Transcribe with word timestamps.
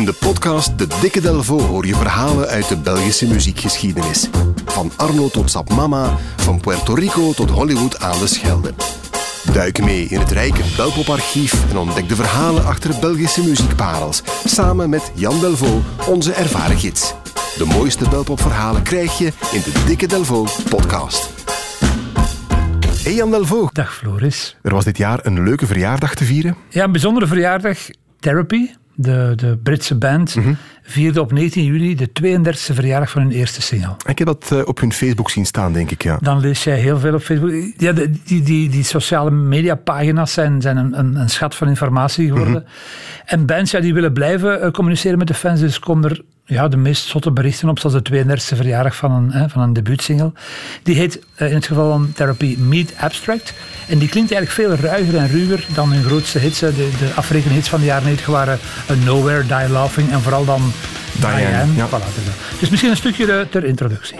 In 0.00 0.06
de 0.06 0.12
podcast 0.12 0.78
De 0.78 0.86
Dikke 1.00 1.20
Delvo 1.20 1.60
hoor 1.60 1.86
je 1.86 1.94
verhalen 1.94 2.48
uit 2.48 2.68
de 2.68 2.76
Belgische 2.76 3.26
muziekgeschiedenis. 3.26 4.28
Van 4.64 4.92
Arno 4.96 5.28
tot 5.28 5.50
Sap 5.50 5.70
Mama, 5.74 6.16
van 6.36 6.60
Puerto 6.60 6.94
Rico 6.94 7.32
tot 7.32 7.50
Hollywood 7.50 8.00
aan 8.00 8.18
de 8.18 8.26
Schelde. 8.26 8.74
Duik 9.52 9.84
mee 9.84 10.04
in 10.04 10.20
het 10.20 10.30
rijke 10.30 10.62
Belpoparchief 10.76 11.70
en 11.70 11.76
ontdek 11.76 12.08
de 12.08 12.14
verhalen 12.14 12.64
achter 12.64 13.00
Belgische 13.00 13.44
muziekparels. 13.44 14.22
Samen 14.44 14.90
met 14.90 15.12
Jan 15.14 15.40
Delvaux, 15.40 15.86
onze 16.08 16.32
ervaren 16.32 16.78
gids. 16.78 17.14
De 17.56 17.64
mooiste 17.64 18.08
Belpopverhalen 18.08 18.82
krijg 18.82 19.18
je 19.18 19.32
in 19.52 19.60
de 19.60 19.82
Dikke 19.86 20.06
Delvo 20.06 20.46
podcast. 20.68 21.30
Hey 23.02 23.14
Jan 23.14 23.30
Delvaux. 23.30 23.72
Dag 23.72 23.94
Floris. 23.94 24.56
Er 24.62 24.74
was 24.74 24.84
dit 24.84 24.96
jaar 24.96 25.26
een 25.26 25.42
leuke 25.42 25.66
verjaardag 25.66 26.14
te 26.14 26.24
vieren. 26.24 26.56
Ja, 26.68 26.84
een 26.84 26.92
bijzondere 26.92 27.26
verjaardag. 27.26 27.78
Therapy, 28.20 28.70
de, 29.00 29.32
de 29.36 29.58
Britse 29.62 29.94
band, 29.94 30.36
vierde 30.82 31.20
op 31.20 31.32
19 31.32 31.64
juli 31.64 31.94
de 31.96 32.08
32e 32.22 32.74
verjaardag 32.74 33.10
van 33.10 33.22
hun 33.22 33.30
eerste 33.30 33.62
single. 33.62 33.96
Ik 34.06 34.18
heb 34.18 34.26
dat 34.26 34.50
eh, 34.52 34.58
op 34.64 34.80
hun 34.80 34.92
Facebook 34.92 35.30
zien 35.30 35.46
staan, 35.46 35.72
denk 35.72 35.90
ik, 35.90 36.02
ja. 36.02 36.18
Dan 36.20 36.40
lees 36.40 36.64
jij 36.64 36.78
heel 36.78 36.98
veel 36.98 37.14
op 37.14 37.22
Facebook. 37.22 37.50
Ja, 37.76 37.92
de- 37.92 38.10
die, 38.24 38.42
die, 38.42 38.68
die 38.68 38.84
sociale 38.84 39.30
mediapagina's 39.30 40.32
zijn, 40.32 40.60
zijn 40.60 40.76
een, 40.76 40.98
een, 40.98 41.14
een 41.16 41.30
schat 41.30 41.54
van 41.54 41.68
informatie 41.68 42.28
geworden. 42.28 42.64
En 43.24 43.46
bands 43.46 43.70
ja, 43.70 43.80
die 43.80 43.94
willen 43.94 44.12
blijven 44.12 44.62
eh, 44.62 44.70
communiceren 44.70 45.18
met 45.18 45.26
de 45.26 45.34
fans, 45.34 45.60
dus 45.60 45.78
komen 45.78 46.10
er 46.10 46.22
ja, 46.50 46.68
de 46.68 46.76
meest 46.76 47.06
zotte 47.06 47.30
berichten 47.30 47.68
op, 47.68 47.78
zoals 47.78 48.02
de 48.02 48.24
32e 48.24 48.56
verjaardag 48.56 48.96
van 48.96 49.12
een, 49.12 49.32
hè, 49.32 49.48
van 49.48 49.62
een 49.62 49.72
debuutsingle. 49.72 50.32
Die 50.82 50.94
heet 50.96 51.20
eh, 51.34 51.48
in 51.48 51.54
het 51.54 51.66
geval 51.66 51.90
van 51.90 52.12
Therapy 52.14 52.56
Meet 52.58 52.92
Abstract. 52.98 53.52
En 53.88 53.98
die 53.98 54.08
klinkt 54.08 54.32
eigenlijk 54.32 54.78
veel 54.78 54.88
ruiger 54.88 55.16
en 55.16 55.28
ruwer 55.28 55.64
dan 55.74 55.92
hun 55.92 56.04
grootste 56.04 56.38
hits. 56.38 56.58
De, 56.58 56.72
de 56.74 57.10
African 57.14 57.52
hits 57.52 57.68
van 57.68 57.80
de 57.80 57.86
jaren 57.86 58.04
90 58.04 58.26
waren 58.26 58.58
eh, 58.86 58.96
Nowhere, 59.04 59.46
Die 59.46 59.68
Laughing 59.68 60.10
en 60.10 60.20
vooral 60.20 60.44
dan 60.44 60.72
Diane, 61.12 61.36
Diane. 61.36 61.74
ja. 61.76 61.86
Voilà, 61.86 62.14
dus, 62.14 62.24
dat. 62.24 62.34
dus 62.60 62.68
misschien 62.68 62.90
een 62.90 62.96
stukje 62.96 63.32
eh, 63.32 63.40
ter 63.50 63.64
introductie. 63.64 64.16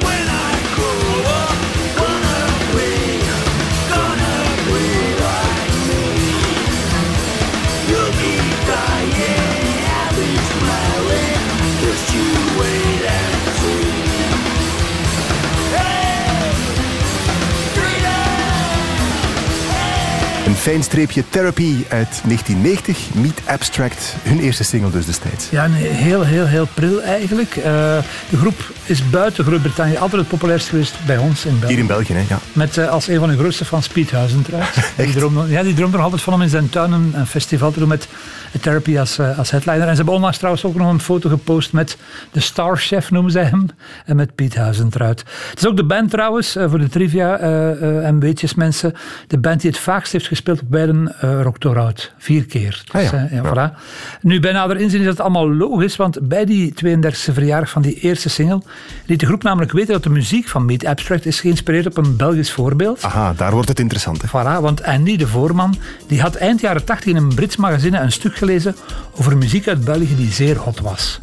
Een 20.51 20.57
fijn 20.57 20.83
streepje 20.83 21.25
Therapy 21.29 21.75
uit 21.89 22.21
1990, 22.25 23.15
Meet 23.15 23.41
Abstract, 23.45 24.15
hun 24.23 24.41
eerste 24.41 24.65
single 24.65 24.91
dus 24.91 25.07
destijds. 25.07 25.51
Ja, 25.51 25.67
nee, 25.67 25.87
heel, 25.87 26.25
heel, 26.25 26.47
heel 26.47 26.69
pril 26.75 27.03
eigenlijk. 27.03 27.57
Eh, 27.57 27.63
de 28.31 28.37
groep 28.37 28.73
is 28.85 29.11
buiten 29.11 29.45
Groot-Brittannië 29.45 29.97
altijd 29.97 30.21
het 30.21 30.31
populairst 30.31 30.69
geweest 30.69 30.95
bij 31.07 31.19
ons 31.19 31.45
in 31.45 31.59
België. 31.59 31.75
Hier 31.75 31.83
in 31.83 31.87
België, 31.87 32.13
hè? 32.13 32.25
Ja. 32.29 32.39
Met 32.53 32.77
eh, 32.77 32.89
als 32.89 33.09
een 33.09 33.19
van 33.19 33.29
hun 33.29 33.39
grootste 33.39 33.65
fans 33.65 33.89
Piet 33.89 34.11
Huizentruid. 34.11 34.75
die 34.97 35.15
droomde, 35.15 35.49
ja, 35.49 35.63
die 35.63 35.75
droomde 35.75 35.97
er 35.97 36.03
altijd 36.03 36.23
van 36.23 36.33
om 36.33 36.43
in 36.43 36.49
zijn 36.49 36.69
tuin 36.69 36.93
een, 36.93 37.13
een 37.15 37.27
festival 37.27 37.71
te 37.71 37.79
doen 37.79 37.89
met 37.89 38.09
Therapy 38.61 38.99
als, 38.99 39.19
eh, 39.19 39.39
als 39.39 39.51
headliner. 39.51 39.83
En 39.83 39.91
ze 39.91 39.97
hebben 39.97 40.15
onlangs 40.15 40.37
trouwens 40.37 40.65
ook 40.65 40.75
nog 40.75 40.91
een 40.91 41.01
foto 41.01 41.29
gepost 41.29 41.73
met 41.73 41.97
de 42.33 42.41
Starchef, 42.41 43.11
noemen 43.11 43.33
zij 43.33 43.45
hem, 43.45 43.67
en 44.05 44.17
met 44.17 44.35
Piet 44.35 44.55
Huizentruid. 44.55 45.25
Het 45.51 45.59
is 45.59 45.67
ook 45.67 45.77
de 45.77 45.85
band 45.85 46.11
trouwens, 46.11 46.57
voor 46.67 46.79
de 46.79 46.89
trivia 46.89 47.39
en 48.03 48.21
weetjes 48.21 48.55
mensen, 48.55 48.95
de 49.27 49.39
band 49.39 49.61
die 49.61 49.71
het 49.71 49.79
vaakst 49.81 50.13
heeft 50.13 50.27
gespeeld 50.27 50.39
op 50.49 50.61
beiden 50.69 51.15
uh, 51.25 51.43
Rock 51.43 51.59
Torhout. 51.59 52.13
Vier 52.19 52.47
keer. 52.47 52.83
Ah 52.91 53.03
ja, 53.03 53.13
eh, 53.13 53.33
ja, 53.33 53.43
ja. 53.43 53.71
voilà. 53.73 53.79
Nu, 54.21 54.41
bij 54.41 54.53
nader 54.53 54.77
inzien 54.77 55.01
is 55.01 55.07
dat 55.07 55.21
allemaal 55.21 55.55
logisch, 55.55 55.97
want 55.97 56.29
bij 56.29 56.45
die 56.45 56.75
32e 56.85 57.33
verjaardag 57.33 57.71
van 57.71 57.83
die 57.83 57.95
eerste 57.95 58.29
single 58.29 58.63
liet 59.07 59.21
de 59.21 59.27
groep 59.27 59.43
namelijk 59.43 59.73
weten 59.73 59.93
dat 59.93 60.03
de 60.03 60.11
muziek 60.11 60.49
van 60.49 60.65
Meet 60.65 60.85
Abstract 60.85 61.27
is 61.27 61.41
geïnspireerd 61.41 61.87
op 61.87 61.97
een 61.97 62.17
Belgisch 62.17 62.53
voorbeeld. 62.53 63.03
Aha, 63.03 63.33
daar 63.37 63.53
wordt 63.53 63.69
het 63.69 63.79
interessant. 63.81 64.23
Hè? 64.23 64.29
Voilà, 64.29 64.63
want 64.63 64.83
Andy, 64.83 65.17
de 65.17 65.27
voorman, 65.27 65.77
die 66.07 66.21
had 66.21 66.35
eind 66.35 66.61
jaren 66.61 66.85
80 66.85 67.11
in 67.11 67.17
een 67.17 67.35
Brits 67.35 67.57
magazine 67.57 67.99
een 67.99 68.13
stuk 68.13 68.37
gelezen 68.37 68.77
over 69.17 69.37
muziek 69.37 69.69
uit 69.69 69.85
België 69.85 70.17
die 70.17 70.33
zeer 70.33 70.57
hot 70.57 70.81
was. 70.81 71.19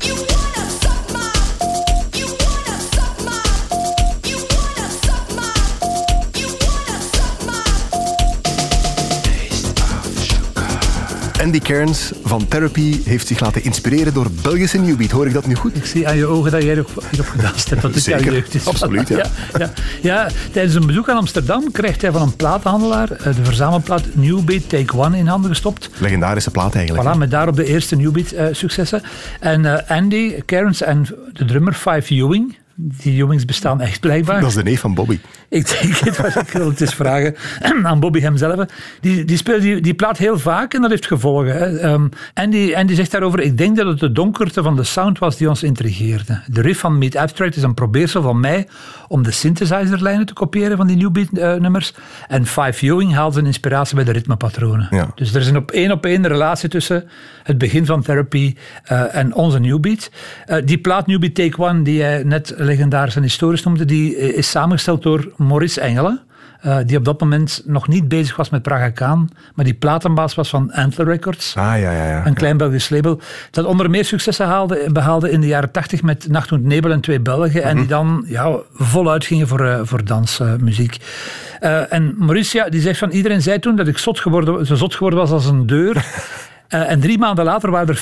Andy 11.47 11.59
Cairns 11.59 12.11
van 12.23 12.47
Therapy 12.47 13.03
heeft 13.03 13.27
zich 13.27 13.39
laten 13.39 13.63
inspireren 13.63 14.13
door 14.13 14.27
Belgische 14.41 14.79
Newbeat. 14.79 15.11
Hoor 15.11 15.27
ik 15.27 15.33
dat 15.33 15.47
nu 15.47 15.55
goed? 15.55 15.75
Ik 15.75 15.85
zie 15.85 16.07
aan 16.07 16.17
je 16.17 16.25
ogen 16.25 16.51
dat 16.51 16.63
jij 16.63 16.75
er 16.77 16.85
hierop 17.11 17.27
gedanst 17.27 17.69
hebt. 17.69 17.81
Dat 17.81 17.95
het 17.95 18.05
jouw 18.05 18.19
jeugd 18.19 18.53
is. 18.53 18.65
absoluut, 18.65 19.07
ja. 19.07 19.17
ja, 19.17 19.25
ja. 19.57 19.71
Ja, 20.01 20.29
tijdens 20.51 20.75
een 20.75 20.85
bezoek 20.85 21.09
aan 21.09 21.17
Amsterdam 21.17 21.71
krijgt 21.71 22.01
hij 22.01 22.11
van 22.11 22.21
een 22.21 22.35
plaathandelaar 22.35 23.11
eh, 23.11 23.35
de 23.35 23.43
verzamelplaat 23.43 24.03
Newbeat 24.13 24.69
Take 24.69 24.97
One 24.97 25.17
in 25.17 25.27
handen 25.27 25.49
gestopt. 25.49 25.89
Legendarische 25.97 26.51
plaat 26.51 26.75
eigenlijk. 26.75 27.15
Voilà, 27.15 27.17
met 27.17 27.31
daarop 27.31 27.55
de 27.55 27.65
eerste 27.65 27.95
Newbeat-successen. 27.95 29.01
en 29.39 29.65
eh, 29.65 29.97
Andy, 29.97 30.41
Cairns 30.45 30.81
en 30.81 31.07
de 31.33 31.45
drummer 31.45 31.73
Five 31.73 32.13
Ewing, 32.13 32.55
die 32.79 33.23
Ewings 33.23 33.45
bestaan 33.45 33.81
echt 33.81 33.99
blijkbaar. 33.99 34.39
Dat 34.39 34.49
is 34.49 34.55
de 34.55 34.63
neef 34.63 34.79
van 34.79 34.93
Bobby. 34.93 35.19
Ik 35.49 35.79
denk 35.81 35.95
het, 35.95 36.17
maar 36.17 36.37
ik 36.37 36.49
wil 36.49 36.69
het 36.69 36.81
eens 36.81 36.93
vragen 36.93 37.35
aan 37.83 37.99
Bobby 37.99 38.19
hemzelf. 38.19 38.65
Die, 39.01 39.25
die 39.25 39.37
speelt 39.37 39.61
die, 39.61 39.81
die 39.81 39.93
plaat 39.93 40.17
heel 40.17 40.39
vaak 40.39 40.73
en 40.73 40.81
dat 40.81 40.89
heeft 40.89 41.07
gevolgen. 41.07 41.57
Hè. 41.57 41.77
Ehm, 41.77 42.07
en, 42.33 42.49
die, 42.49 42.75
en 42.75 42.87
die 42.87 42.95
zegt 42.95 43.11
daarover, 43.11 43.39
ik 43.39 43.57
denk 43.57 43.77
dat 43.77 43.87
het 43.87 43.99
de 43.99 44.11
donkerte 44.11 44.63
van 44.63 44.75
de 44.75 44.83
sound 44.83 45.19
was 45.19 45.37
die 45.37 45.49
ons 45.49 45.63
intrigeerde. 45.63 46.41
De 46.47 46.61
riff 46.61 46.79
van 46.79 46.97
Meet 46.97 47.15
Abstract 47.15 47.55
is 47.55 47.63
een 47.63 47.73
probeersel 47.73 48.21
van 48.21 48.39
mij 48.39 48.67
om 49.07 49.23
de 49.23 49.31
synthesizerlijnen 49.31 50.25
te 50.25 50.33
kopiëren 50.33 50.77
van 50.77 50.87
die 50.87 50.97
New 50.97 51.11
Beat 51.11 51.27
eh, 51.31 51.53
nummers. 51.53 51.93
En 52.27 52.45
Five 52.45 52.85
Ewing 52.85 53.13
haalt 53.13 53.33
zijn 53.33 53.45
inspiratie 53.45 53.95
bij 53.95 54.03
de 54.03 54.11
ritmepatronen. 54.11 54.87
Ja. 54.89 55.11
Dus 55.15 55.33
er 55.33 55.41
is 55.41 55.47
een 55.47 55.57
op 55.57 55.71
één 55.71 55.91
op 55.91 56.05
één 56.05 56.27
relatie 56.27 56.69
tussen 56.69 57.09
het 57.43 57.57
begin 57.57 57.85
van 57.85 58.01
Therapy 58.01 58.55
eh, 58.83 59.15
en 59.15 59.33
onze 59.33 59.59
New 59.59 59.79
Beat. 59.79 60.11
Eh, 60.45 60.57
die 60.65 60.77
plaat 60.77 61.07
New 61.07 61.19
Beat 61.19 61.35
Take 61.35 61.61
One, 61.61 61.81
die 61.81 61.95
jij 61.95 62.23
net 62.23 62.53
legendarisch 62.67 63.15
en 63.15 63.21
historisch 63.21 63.63
noemde, 63.63 63.85
die 63.85 64.15
eh, 64.15 64.37
is 64.37 64.49
samengesteld 64.49 65.03
door 65.03 65.31
Maurice 65.37 65.81
Engelen. 65.81 66.19
eh, 66.61 66.77
die 66.85 66.97
op 66.97 67.05
dat 67.05 67.19
moment 67.19 67.61
nog 67.65 67.87
niet 67.87 68.07
bezig 68.07 68.35
was 68.35 68.49
met 68.49 68.61
Praga 68.61 68.89
Kaan, 68.89 69.29
maar 69.55 69.65
die 69.65 69.73
platenbaas 69.73 70.35
was 70.35 70.49
van 70.49 70.71
Antler 70.71 71.07
Records. 71.07 71.55
Ah, 71.55 71.63
ja, 71.63 71.91
ja, 71.91 72.07
ja. 72.07 72.25
Een 72.25 72.33
klein 72.33 72.57
Belgisch 72.57 72.89
label. 72.89 73.19
Dat 73.51 73.65
onder 73.65 73.89
meer 73.89 74.05
successen 74.05 74.45
haalde, 74.45 74.89
behaalde 74.91 75.31
in 75.31 75.41
de 75.41 75.47
jaren 75.47 75.71
80 75.71 76.03
met 76.03 76.27
Nacht 76.29 76.51
und 76.51 76.63
Nebel 76.63 76.91
en 76.91 77.01
Twee 77.01 77.19
Belgen. 77.19 77.63
En 77.63 77.77
die 77.77 77.87
dan 77.87 78.25
ja, 78.27 78.55
voluit 78.73 79.25
gingen 79.25 79.47
voor, 79.47 79.65
eh, 79.65 79.79
voor 79.83 80.05
dansmuziek. 80.05 80.97
En 81.89 82.15
Maurice, 82.17 82.57
ja, 82.57 82.69
die 82.69 82.81
zegt 82.81 82.99
van 82.99 83.09
iedereen 83.09 83.41
zei 83.41 83.59
toen 83.59 83.75
dat 83.75 83.87
ik 83.87 83.97
zot 83.97 84.19
geworden, 84.19 84.65
zo 84.65 84.75
zot 84.75 84.93
geworden 84.93 85.19
was 85.19 85.31
als 85.31 85.45
een 85.45 85.65
deur. 85.65 85.95
Eh, 86.67 86.91
en 86.91 86.99
drie 86.99 87.17
maanden 87.17 87.45
later 87.45 87.71
waren 87.71 87.87
er 87.87 87.97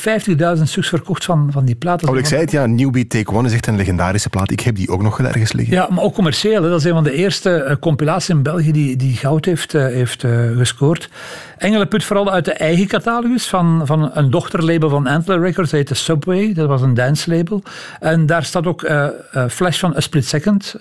50.000 0.57 0.63
stuks 0.63 0.87
verkocht 0.89 1.25
van, 1.25 1.49
van 1.51 1.65
die 1.65 1.75
platen. 1.75 2.09
Oh, 2.09 2.17
ik 2.17 2.25
zei 2.25 2.41
het, 2.41 2.51
ja, 2.51 2.65
Newbeat 2.65 3.09
Take 3.09 3.31
One 3.31 3.47
is 3.47 3.53
echt 3.53 3.67
een 3.67 3.75
legendarische 3.75 4.29
plaat. 4.29 4.51
Ik 4.51 4.59
heb 4.59 4.75
die 4.75 4.89
ook 4.89 5.01
nog 5.01 5.19
ergens 5.19 5.53
liggen. 5.53 5.75
Ja, 5.75 5.87
maar 5.89 6.03
ook 6.03 6.13
commercieel. 6.13 6.63
Hè. 6.63 6.69
Dat 6.69 6.79
is 6.79 6.85
een 6.85 6.93
van 6.93 7.03
de 7.03 7.13
eerste 7.13 7.53
eh, 7.53 7.75
compilaties 7.79 8.29
in 8.29 8.43
België 8.43 8.71
die, 8.71 8.95
die 8.95 9.15
goud 9.15 9.45
heeft, 9.45 9.73
eh, 9.73 9.85
heeft 9.85 10.25
gescoord. 10.57 11.09
Engelen 11.57 11.87
put 11.87 12.03
vooral 12.03 12.31
uit 12.31 12.45
de 12.45 12.53
eigen 12.53 12.87
catalogus 12.87 13.47
van, 13.47 13.81
van 13.85 14.11
een 14.13 14.29
dochterlabel 14.29 14.89
van 14.89 15.07
Antler 15.07 15.39
Records. 15.39 15.71
Dat 15.71 15.79
heette 15.79 15.95
Subway. 15.95 16.53
Dat 16.53 16.67
was 16.67 16.81
een 16.81 16.93
dance 16.93 17.35
label. 17.35 17.63
En 17.99 18.25
daar 18.25 18.43
staat 18.43 18.65
ook 18.65 18.91
Flash 19.49 19.79
van 19.79 19.95
A 19.95 19.99
Split 19.99 20.25
Second 20.25 20.75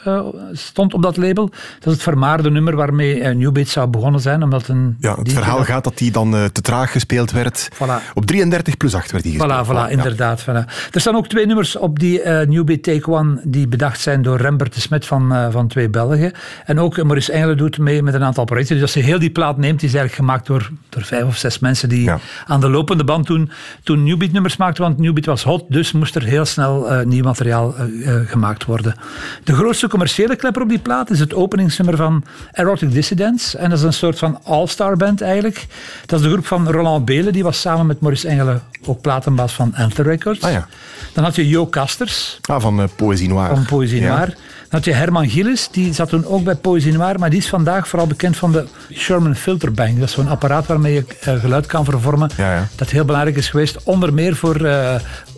stond 0.53 0.95
op 0.95 1.03
dat 1.03 1.17
label. 1.17 1.49
Dat 1.49 1.87
is 1.87 1.93
het 1.93 2.03
vermaarde 2.03 2.51
nummer 2.51 2.77
waarmee 2.77 3.35
New 3.35 3.53
Beat 3.53 3.69
zou 3.69 3.89
begonnen 3.89 4.21
zijn. 4.21 4.43
Omdat 4.43 4.69
een 4.69 4.97
Ja, 5.01 5.15
het 5.15 5.33
verhaal 5.33 5.65
gaat 5.65 5.85
dat 5.85 5.99
die 5.99 6.11
dan 6.11 6.31
te 6.53 6.61
traag 6.61 6.93
gespeeld 6.93 7.31
werd. 7.31 7.69
Voilà. 7.75 8.13
Op 8.15 8.27
33 8.27 8.77
plus 8.77 8.95
8 8.95 9.11
werd 9.11 9.23
die 9.25 9.33
gespeeld. 9.39 9.67
Voilà, 9.67 9.69
voilà, 9.71 9.91
inderdaad. 9.91 10.43
Voilà. 10.43 10.91
Er 10.93 11.01
staan 11.01 11.17
ook 11.17 11.27
twee 11.29 11.47
nummers 11.47 11.77
op 11.77 11.99
die 11.99 12.21
New 12.29 12.65
Beat 12.65 12.83
Take 12.83 13.11
One 13.11 13.41
die 13.45 13.69
bedacht 13.69 14.01
zijn 14.01 14.23
door 14.23 14.37
Rembert 14.37 14.75
de 14.75 14.81
Smet 14.81 15.07
van, 15.07 15.35
eh, 15.35 15.47
van 15.51 15.69
Twee 15.69 15.89
Belgen. 15.89 16.33
En 16.65 16.79
ook 16.81 16.99
eh, 16.99 17.05
Maurice 17.05 17.33
Engelen 17.33 17.57
doet 17.57 17.79
mee 17.79 18.03
met 18.03 18.15
een 18.15 18.23
aantal 18.25 18.45
projecten. 18.45 18.75
Dus 18.75 18.85
als 18.85 18.95
je 18.95 19.01
heel 19.01 19.19
die 19.19 19.31
plaat 19.31 19.57
neemt, 19.57 19.81
die 19.81 19.89
is 19.89 19.95
eigenlijk 19.95 20.15
gemaakt 20.15 20.47
door, 20.47 20.71
door 20.89 21.03
vijf 21.03 21.25
of 21.25 21.37
zes 21.37 21.59
mensen 21.59 21.89
die 21.89 22.03
Ja. 22.05 22.19
aan 22.47 22.61
de 22.61 22.69
lopende 22.69 23.05
band 23.05 23.27
toen, 23.27 23.51
toen 23.83 24.05
New 24.05 24.19
Beat 24.19 24.33
nummers 24.33 24.57
maakten. 24.57 24.83
Want 24.85 24.99
New 24.99 25.13
Beat 25.13 25.27
was 25.27 25.43
hot, 25.43 25.65
dus 25.69 25.93
moest 25.93 26.15
er 26.15 26.23
heel 26.23 26.45
snel 26.45 27.03
nieuw 27.05 27.23
materiaal 27.25 27.75
gemaakt 28.27 28.65
worden. 28.65 28.95
De 29.45 29.55
grootste 29.55 29.89
commerciële 29.89 30.37
klepper 30.37 30.63
op 30.63 30.69
die 30.69 30.79
plaat 30.79 31.11
is 31.11 31.21
het 31.21 31.35
openingsnummer 31.35 31.97
van 31.97 32.25
Erotic 32.53 32.93
Dissidents. 32.93 33.57
En 33.57 33.71
dat 33.71 33.79
is 33.79 33.85
een 33.85 33.93
soort 33.93 34.19
van 34.19 34.39
all-star 34.45 34.97
band 34.97 35.21
eigenlijk. 35.21 35.67
Dat 36.07 36.19
is 36.19 36.25
de 36.27 36.33
groep 36.33 36.47
van 36.47 36.71
Roland 36.71 37.05
Belen, 37.05 37.33
die 37.33 37.43
was 37.43 37.61
samen 37.65 37.87
met 37.87 38.01
Maurice 38.01 38.29
Engelen 38.29 38.63
ook 38.87 39.01
platenbaas 39.01 39.53
van 39.53 39.75
Antler 39.75 40.07
Records. 40.07 40.41
Ah 40.41 40.53
ja. 40.53 40.67
Dan 41.13 41.25
had 41.25 41.35
je 41.35 41.49
Jo 41.49 41.67
Kasters 41.67 42.39
Ah, 42.43 42.61
van 42.61 42.81
eh, 42.81 42.89
Poëzie 42.97 43.29
Noir. 43.29 43.49
van 43.49 43.65
Poëzie 43.67 44.01
Ja. 44.01 44.09
Noir. 44.15 44.27
Dan 44.27 44.83
had 44.83 44.85
je 44.85 44.93
Herman 44.93 45.29
Gillis, 45.29 45.69
die 45.71 45.93
zat 45.95 46.09
toen 46.09 46.27
ook 46.27 46.45
bij 46.45 46.55
Poëzie 46.55 46.93
Noir, 46.93 47.19
maar 47.19 47.31
die 47.31 47.39
is 47.39 47.49
vandaag 47.49 47.89
vooral 47.89 48.07
bekend 48.09 48.37
van 48.37 48.53
de 48.53 48.65
Sherman 48.93 49.37
Filterbank. 49.37 49.99
Dat 49.99 50.09
is 50.09 50.15
zo'n 50.15 50.29
apparaat 50.29 50.67
waarmee 50.67 50.95
je 50.95 51.05
eh, 51.21 51.41
geluid 51.41 51.67
kan 51.67 51.85
vervormen. 51.85 52.31
Ja, 52.37 52.55
ja. 52.55 52.67
Dat 52.77 52.91
heel 52.91 53.05
belangrijk 53.05 53.37
is 53.37 53.49
geweest, 53.49 53.79
onder 53.83 54.15
meer 54.15 54.37
voor, 54.37 54.65
eh, 54.65 54.95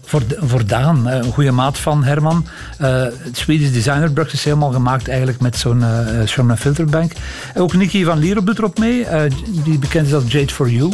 Voor, 0.09 0.23
voor 0.39 0.67
Daan, 0.67 1.07
een 1.07 1.33
goede 1.33 1.51
maat 1.51 1.79
van 1.79 2.05
Herman. 2.05 2.47
Het 2.79 3.37
Swedish 3.37 3.71
Designer 3.73 4.13
Box 4.13 4.33
is 4.33 4.45
helemaal 4.45 4.73
gemaakt 4.73 5.09
eigenlijk 5.09 5.41
met 5.41 5.57
zo'n 5.57 5.85
Sherman 6.27 6.59
Filterbank. 6.59 7.13
En 7.55 7.63
ook 7.63 7.75
Nicky 7.75 8.05
van 8.05 8.19
Lierop 8.19 8.47
doet 8.47 8.59
erop 8.59 8.79
mee, 8.79 9.07
die 9.65 9.79
bekend 9.79 10.07
is 10.07 10.15
als 10.15 10.25
Jade 10.29 10.53
for 10.53 10.71
You. 10.71 10.93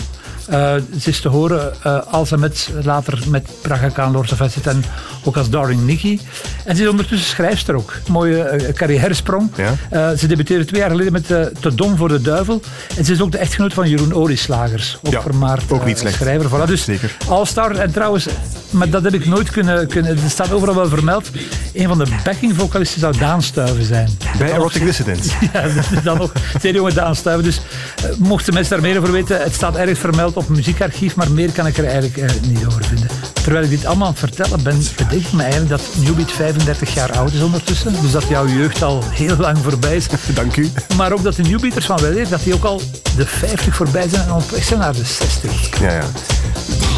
Eh, 0.53 0.75
ze 1.01 1.09
is 1.11 1.21
te 1.21 1.29
horen 1.29 1.73
eh, 1.83 1.99
als 2.11 2.33
en 2.33 2.41
met, 2.41 2.69
later 2.83 3.19
met 3.29 3.49
Praga 3.63 3.89
Kaan, 3.89 4.13
Lords 4.13 4.33
of 4.33 4.41
Acid 4.41 4.67
en 4.67 4.85
ook 5.25 5.37
als 5.37 5.51
Darling 5.51 5.87
Nicky. 5.87 6.19
En 6.65 6.77
ze 6.77 6.83
is 6.83 6.89
ondertussen 6.89 7.29
schrijfster 7.29 7.75
ook. 7.75 7.93
Mooie 8.09 8.43
eh, 8.43 8.73
carrièresprong. 8.75 9.51
Ja. 9.57 9.75
Eh, 9.91 10.19
ze 10.19 10.27
debuteerde 10.27 10.65
twee 10.65 10.81
jaar 10.81 10.91
geleden 10.91 11.13
met 11.13 11.31
eh, 11.31 11.43
Te 11.61 11.75
Dom 11.75 11.97
voor 11.97 12.09
de 12.09 12.21
Duivel. 12.21 12.63
En 12.97 13.05
ze 13.05 13.13
is 13.13 13.21
ook 13.21 13.33
de 13.33 13.39
echtgenoot 13.39 13.73
van 13.75 13.89
Jeroen 13.89 14.15
Olieslagers. 14.15 14.99
Ook 15.03 15.13
Ja, 15.13 15.21
vermaard 15.23 15.63
ook 15.73 15.81
eh, 15.81 15.87
niet 15.87 15.99
slecht. 15.99 16.15
schrijver. 16.17 16.51
Voilà, 16.51 16.67
dus 16.67 16.85
Zeker. 16.85 17.17
All-Star. 17.29 17.71
En 17.77 17.93
trouwens, 17.93 18.27
maar 18.71 18.91
dat 18.91 19.03
heb 19.03 19.15
ik 19.15 19.27
nooit 19.27 19.51
kunnen, 19.51 19.87
kunnen... 19.89 20.11
Er 20.25 20.31
staat 20.31 20.53
overal 20.53 20.75
wel 20.75 20.89
vermeld. 20.89 21.31
Een 21.75 21.89
van 21.89 21.99
de 21.99 22.07
backing-vocalisten 22.25 23.01
zou 23.01 23.19
Daan 23.19 23.43
Stuiven 23.43 23.85
zijn. 23.85 24.09
Bij 24.39 24.53
Erotic 24.53 24.85
Dissidents. 24.85 25.29
Ja, 25.53 25.63
dat 25.63 25.85
is 25.93 26.03
dan 26.03 26.19
nog 26.19 26.33
zeer 26.63 26.75
jonge 26.75 26.93
Daan 26.93 27.17
Stuiven. 27.17 27.45
Dus 27.45 27.61
eh, 27.97 28.05
mochten 28.19 28.55
mensen 28.55 28.73
daar 28.81 28.89
meer 28.91 28.99
over 28.99 29.13
weten, 29.13 29.43
het 29.43 29.55
staat 29.55 29.77
ergens 29.77 29.99
vermeld 29.99 30.37
op 30.43 30.49
een 30.49 30.55
muziekarchief, 30.55 31.17
maar 31.17 31.31
meer 31.31 31.53
kan 31.53 31.67
ik 31.67 31.79
er 31.79 31.85
eigenlijk 31.85 32.17
eh, 32.17 32.41
niet 32.49 32.67
over 32.67 32.85
vinden. 32.85 33.09
Terwijl 33.33 33.65
ik 33.65 33.71
dit 33.71 33.85
allemaal 33.85 34.07
aan 34.07 34.13
het 34.13 34.31
vertellen 34.31 34.63
ben, 34.63 34.83
bedenk 34.97 35.25
ik 35.25 35.33
me 35.33 35.43
eigenlijk 35.43 35.71
dat 35.71 35.89
Newbeat 35.97 36.33
35 36.33 36.95
jaar 36.95 37.13
oud 37.13 37.33
is 37.33 37.43
ondertussen. 37.43 37.95
Dus 38.01 38.11
dat 38.11 38.29
jouw 38.29 38.47
jeugd 38.47 38.83
al 38.83 39.03
heel 39.11 39.37
lang 39.37 39.59
voorbij 39.59 39.97
is. 39.97 40.07
Dank 40.35 40.57
u. 40.57 40.71
Maar 40.97 41.13
ook 41.13 41.23
dat 41.23 41.35
de 41.35 41.43
Newbeaters 41.43 41.87
van 41.87 41.99
weleer, 41.99 42.29
dat 42.29 42.43
die 42.43 42.55
ook 42.55 42.65
al 42.65 42.81
de 43.17 43.27
50 43.27 43.77
voorbij 43.77 44.09
zijn 44.09 44.27
en 44.27 44.33
op 44.33 44.51
weg 44.51 44.65
zijn 44.65 44.81
naar 44.81 44.93
de 44.93 45.05
60. 45.05 45.81
Ja, 45.81 45.93
ja. 45.93 46.05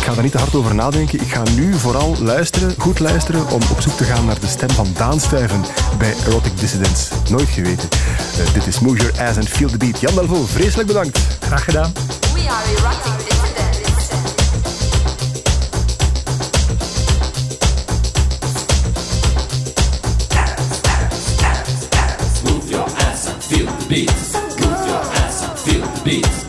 Ik 0.04 0.10
ga 0.10 0.14
daar 0.14 0.22
niet 0.22 0.32
te 0.32 0.38
hard 0.38 0.54
over 0.54 0.74
nadenken. 0.74 1.20
Ik 1.20 1.32
ga 1.32 1.42
nu 1.56 1.74
vooral 1.74 2.16
luisteren, 2.20 2.74
goed 2.78 2.98
luisteren, 2.98 3.46
om 3.50 3.60
op 3.70 3.80
zoek 3.80 3.96
te 3.96 4.04
gaan 4.04 4.24
naar 4.24 4.40
de 4.40 4.46
stem 4.46 4.70
van 4.70 4.88
Daan 4.96 5.20
Stuyven 5.20 5.64
bij 5.98 6.14
Erotic 6.26 6.58
Dissidents. 6.58 7.08
Nooit 7.30 7.48
geweten. 7.48 7.88
Eh, 8.38 8.52
dit 8.52 8.66
is 8.66 8.80
Move 8.80 8.96
Your 8.96 9.28
Ass 9.28 9.36
and 9.36 9.48
Feel 9.48 9.68
the 9.68 9.76
Beat. 9.76 10.00
Jan 10.00 10.14
Delvaux, 10.14 10.50
vreselijk 10.50 10.88
bedankt. 10.88 11.18
Graag 11.40 11.64
gedaan. 11.64 11.92
We 12.34 12.50
are 12.50 12.64
erotic 12.76 13.13
and 23.96 25.58
feel 25.60 25.86
the 25.86 26.02
beat. 26.04 26.44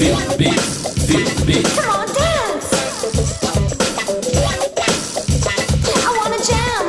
Feel 0.00 0.16
the 0.16 0.36
beat. 0.38 0.60
Feel 1.08 1.24
the 1.26 1.44
beat. 1.44 1.66
Come 1.76 1.90
on, 1.90 2.06
dance. 2.06 2.68
I 5.94 6.10
wanna 6.16 6.40
jam. 6.42 6.84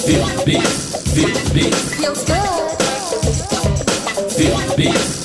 Feel 0.00 0.26
the 0.26 0.42
beat. 0.44 0.68
Feel 1.14 1.30
the 1.30 1.50
beat. 1.54 1.74
Feels 2.00 2.22
good. 2.24 2.66
Feel 4.32 5.15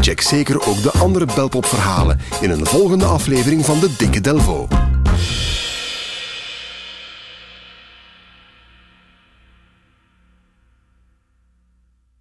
Check 0.00 0.20
zeker 0.20 0.66
ook 0.66 0.82
de 0.82 0.92
andere 0.98 1.26
belpopverhalen 1.34 2.18
in 2.40 2.50
een 2.50 2.66
volgende 2.66 3.04
aflevering 3.04 3.64
van 3.64 3.80
de 3.80 3.94
Dikke 3.98 4.20
Delvo. 4.20 4.68